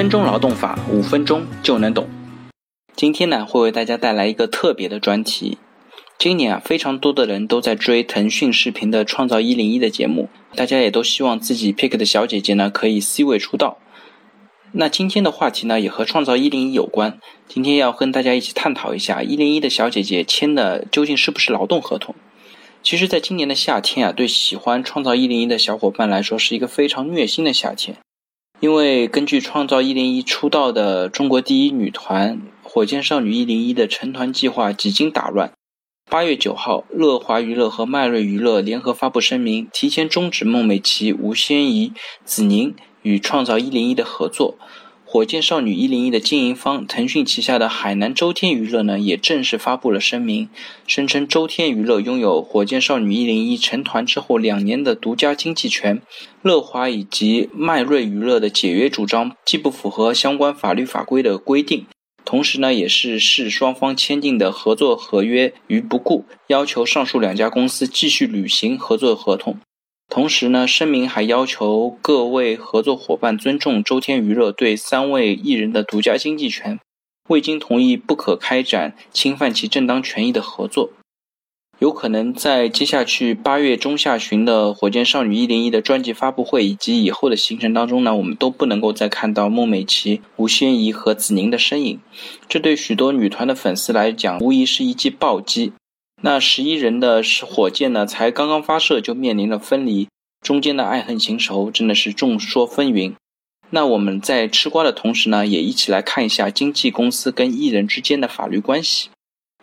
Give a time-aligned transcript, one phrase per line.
[0.00, 2.08] 分钟劳动法，五分钟就能懂。
[2.96, 5.58] 今天呢，会为大家带来一个特别的专题。
[6.18, 13.76] 今年啊，非常多的人都在追腾讯视频的《创造一零一》的节目，大家也都希望自己 pick 的小姐姐呢可以 C 位出道。
[14.72, 17.18] 那今天的话题呢，也和《创造一零一》有关。
[17.46, 22.14] 今天要跟大家一起探讨一下，一零一的小姐姐签的究竟是不是劳动合同？
[22.82, 27.98] 其实，在今年的夏天啊，对喜欢《创造一零一》的小伙伴来说，是一个非常虐心的夏天。
[28.60, 35.50] 因为根据《创造一零一》出道的中国第一女团火箭少女一零一的成团计划几经打乱。
[36.10, 41.94] 八月九号，乐华娱乐和迈瑞娱乐联合发布声明，提前终止孟美岐、吴宣仪、
[42.26, 44.58] 子宁与创造一零一的合作。
[45.12, 50.48] 火箭少女一零一的经营方腾讯旗下的海南周天娱乐呢，也正式发布了声明，
[50.86, 56.00] 声称周天娱乐拥有火箭少女一零一成团之后两年的独家经济权。
[56.42, 61.86] 乐华以及迈瑞娱乐的解约主张既不符合相关法律法规的规定。
[62.24, 69.58] 同时呢，也是视双方签订的合作合约于不顾，要求上述两家公司继续履行合作合同。
[70.10, 76.80] 同时呢，声明还要求各位合作伙伴尊重周天娱乐对三位艺人的独家经济权，
[77.28, 80.90] 未经同意不可开展侵犯其正当权益的合作。
[81.78, 92.00] 有可能在接下去八月中下旬的火箭少女一零一的专辑发布会以及以后的行程当中呢，我们都不能够再看到孟美岐、吴宣仪和子宁的身影。
[92.48, 95.72] 这对许多女团的粉丝来讲，无疑是一记暴击。
[96.22, 100.08] 那十一人的火箭呢，才刚刚发射就面临了分离，
[100.40, 103.14] 中间的爱恨情仇真的是众说纷纭。
[103.70, 109.08] 那我们在吃瓜的同时呢，也一起来看一下经纪公司跟艺人之间的法律关系。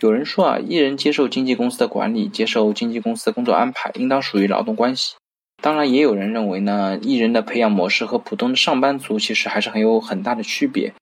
[0.00, 5.14] 有人说啊，艺人接受经纪公司的管理，接受经纪公司的工作安排，应当属于劳动关系。
[5.62, 10.92] 当然，也有人认为呢，艺人的培养模式和普通的上班族其实还是很有很大的区别。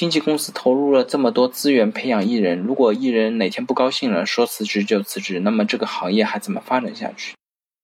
[0.00, 7.34] 经纪公司投入了这么多资源培养艺人，如果艺人哪天不高兴了，说辞职就辞职，那么这个行业还怎么发展下去？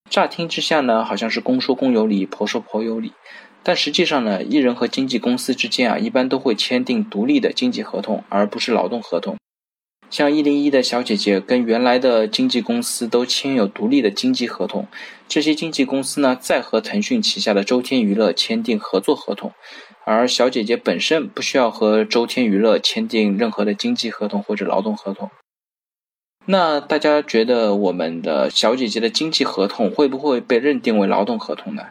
[0.09, 3.12] 乍听之下呢，好像是公说公有理，婆说婆有理，
[3.62, 9.37] 但实际上呢，艺人和经纪公司之间啊，一般都会签订独立的经纪合同，而不是劳动合同。
[10.09, 14.87] 像一零一的小姐姐跟原来的经纪公司都签有独立的经纪合同，
[15.28, 19.53] 这些经纪公司呢再和腾讯旗下的周天娱乐签订合作合同，
[20.06, 25.28] 而小姐姐本身不需要和周天娱乐签订任何的经纪合同或者劳动合同。
[26.44, 31.86] 那大家觉得我们的小姐姐的经纪合同会不会被认定为劳动合同呢？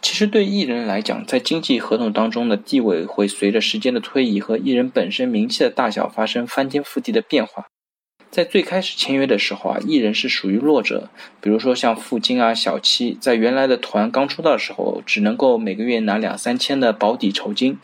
[0.00, 7.66] 其实对艺人来讲，在经纪合同当中的地位会随着时间的推移和艺人本身名气的大小发生翻天覆地的变化。
[8.32, 11.10] 在最开始签约的时候啊，艺人是属于弱者，
[11.42, 17.78] 比如说像付金啊、小七，在原来的团刚出道的时候，只能够每个月拿两三千的保底酬金，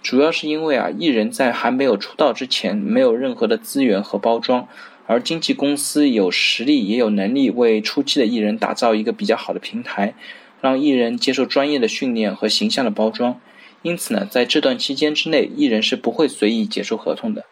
[0.00, 4.68] 主要是因为啊，艺人在还没有出道之前，没有任何的资源和包装，
[5.08, 10.14] 而经纪公司有实力也有能力为初期的艺人打造一个比较好的平台。
[10.60, 13.40] 让艺人接受专业的训练和形象的包装，
[13.82, 17.44] 因此呢，在这段期间之内，艺人是不会随意解除合同的。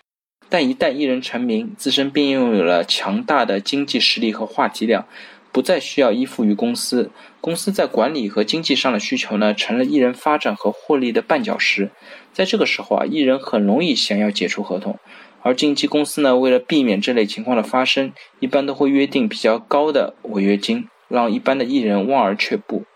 [0.58, 5.06] 但一旦艺人成名，自身便拥有了强大的经济实力和话题量，
[5.52, 7.10] 不再需要依附于公司。
[7.42, 11.90] 公司在管理和经济上的需求呢，成了艺人发展和获利的绊脚石。
[12.32, 14.98] 在这个时候啊，艺人很容易想要解除合同，
[15.42, 22.86] 而经纪公司呢，为了避免这类情况的发生，一般都会约定比较高的违约金，让一般的艺人望而却步。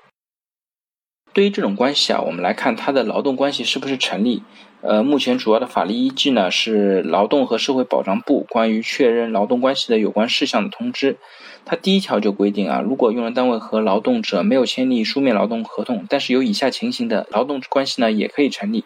[1.34, 4.42] 对于这种关系啊，我们来看他的劳动关系是不是成立。
[4.82, 11.18] 呃，目前主要的法律依据呢是劳动和社会保障部关于确认劳动关系的有关事项的通知。
[11.66, 18.84] 它第一条就规定啊，如果用人单位和劳动者没有签订书面劳动合同，但是有以下情形的劳动关系呢，也可以成立。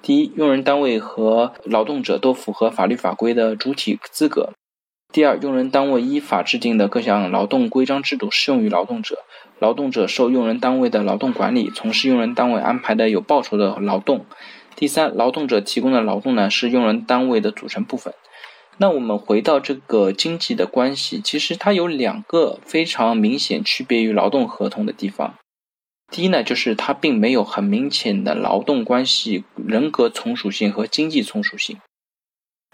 [0.00, 4.50] 第一，用人单位和劳动者都符合法律法规的主体资格。
[5.12, 9.18] 第二，用人单位依法制定的各项劳动规章制度适用于劳动者，
[9.58, 14.26] 劳动者受用人单位的劳动管理，从事用人单位安排的有报酬的劳动。
[14.76, 18.12] 第三，劳动者提供的劳动呢是用人单位的组成部分。
[18.78, 25.34] 那我们回到这个经济的关系，其实它有两个非常明显区别于劳动合同的地方。
[26.12, 31.78] 第一呢，就是它并没有很明显的劳动关系人格从属性和经济从属性。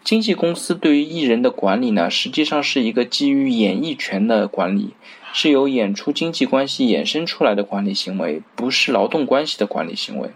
[0.03, 4.95] 经纪公司对于艺人的管理呢，实际上是一个基于演艺权的管理，
[5.35, 10.31] 是由演出经济关系衍生出来的管理行为，不是劳动关系的管理行为。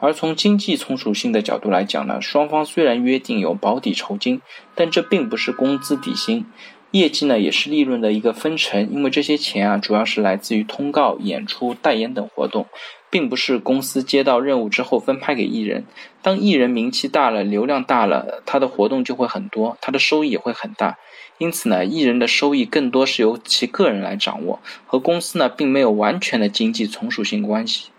[0.00, 4.40] 而从经济从属性的角度来讲呢，双方虽然约定有保底酬金，
[4.74, 6.46] 但这并不是工资底薪，
[6.92, 12.66] 业绩呢也是利润的一个分成，因为这些钱啊主要是来自于通告、演出、代言等活动，
[13.10, 15.84] 并不是公司接到任务之后分派给艺人。
[16.22, 20.96] 当艺人名气大了、流量大了，他的活动就会很多，他的收益也会很大。
[21.38, 27.90] 因此呢，艺人的收益更多是由其个人来掌握，和公司呢并没有完全的经济从属性关系，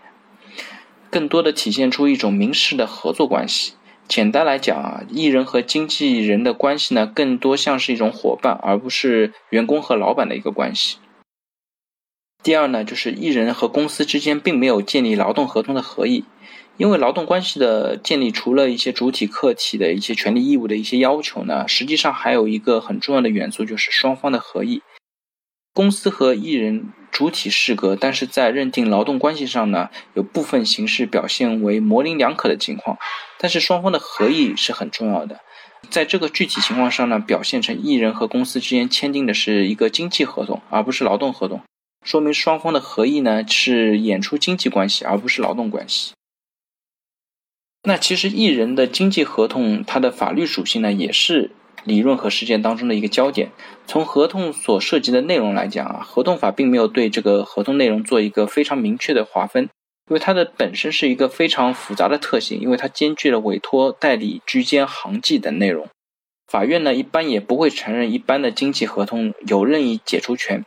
[1.10, 3.74] 更多的体现出一种明示的合作关系。
[4.06, 10.98] 简单来讲啊，艺人和经纪人的关系呢，更多像是一种伙伴，而不是员工和老板的一个关系。
[12.42, 16.24] 第二呢，就是艺人和公司之间并没有建立劳动合同的合意，
[16.76, 24.82] 因为劳动关系的建立，除了一些主体客体的一些权利义务的一些要求呢，实际上还有一个很重要的元素，就是双方的合意。
[25.72, 32.98] 公司和艺人主体适格，但是在认定劳动关系上呢，有部分形式表现为模棱两可的情况，
[33.38, 35.40] 但是双方的合意是很重要的。
[35.88, 41.62] 在这个具体情况上呢，表现成艺人和公司之间签订的是一个经济合同，而不是劳动合同。
[42.04, 46.12] 说明双方的合意呢是演出经济关系，而不是劳动关系。
[47.82, 51.50] 那其实艺人的经济合同，它的法律属性呢，也是
[51.84, 53.50] 理论和实践当中的一个焦点。
[53.86, 59.64] 从合同所涉及的内容来讲啊，合同法并没有对这个合同内容做一个非常明确的划分，
[60.08, 65.88] 因为它的本身是一个非常复杂的特性，因为它兼具了委托、代理、居间、行迹等内容。
[66.46, 70.64] 法院呢，一般也不会承认一般的经济合同有任意解除权。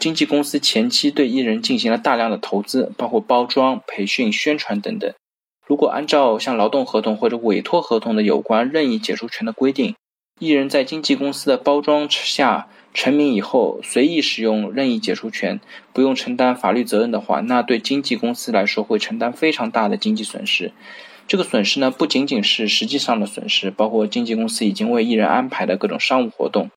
[0.00, 5.12] 经纪公司前期对艺人进行了大量的投资，包括包装、培训、宣传等等。
[5.66, 9.94] 如果按照像劳动合同或者委托合同的有关任意解除权的规定，
[10.42, 15.60] 艺人在经纪公司的包装下成名以后，随意使用任意解除权，
[15.92, 20.72] 不用承担法律责任的话，那对经纪公司来说会承担非常大的经济损失。
[21.28, 26.70] 这个损失呢，不仅仅是实际上的损失，包括经纪公司已经为艺人安排的各种商务活动，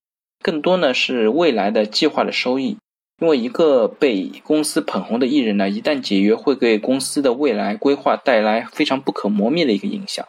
[0.44, 2.78] 更多呢是未来的计划的收益。
[3.20, 10.24] 因为一个被公司捧红的艺人呢，一旦解约，会给公司的未来规划带来非常不可磨灭的一个影响。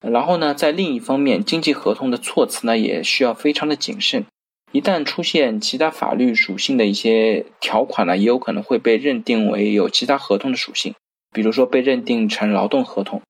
[0.00, 4.24] 然后呢，在另一方面，经济合同的措辞呢，也需要非常的谨慎。
[4.72, 10.94] 一旦出现其他法律属性的一些条款呢，也有可能会被认定为有其他合同的属性，
[11.32, 13.20] 比如说被认定成劳动合同。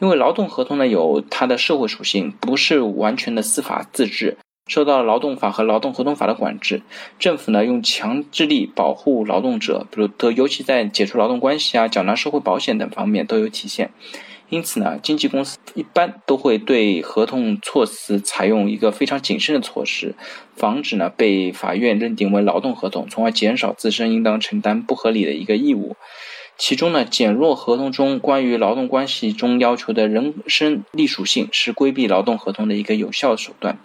[0.00, 4.36] 因为劳动合同呢，有它的社会属性，不是完全的司法自治。
[4.68, 6.82] 受到劳动法和劳动合同法的管制，
[7.18, 13.90] 政府呢用强制力保护劳动者，比如都尤其在解除劳动关系啊、缴纳社会保险等方面都有体现。
[14.52, 20.14] 因此呢，经纪公司一般都会对合同措辞采用一个非常谨慎的措施，
[20.54, 25.96] 防止呢被法院认定为劳动合同，从而减少自身应当承担不合理的一个义务。
[26.58, 33.78] 其中呢，减弱合同中关于劳动关系中要求的人身隶属性，是规避劳动合同的一个有效手段。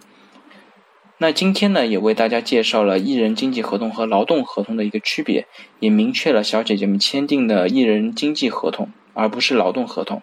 [1.20, 5.48] 那今天呢，也为大家介绍了艺人经济合同和劳动合同的一个区别，
[5.80, 10.22] 也明确了小姐姐们签订的艺人经济合同，而不是劳动合同。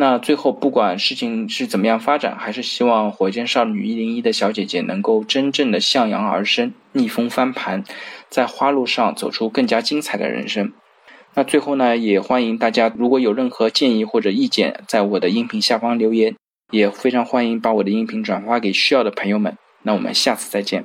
[0.00, 7.82] 那最后，不管事情是怎么样发展，还是希望火箭少女一零一的小姐姐能够真正的向阳而生，逆风翻盘，
[8.28, 10.72] 在花路上走出更加精彩的人生。
[11.34, 16.36] 那最后呢，也欢迎大家如果有任何建议或者意见，在我的音频下方留言，
[16.70, 19.58] 也非常欢迎把我的音频转发给需要的朋友们。
[19.82, 20.84] 那我们下次再见。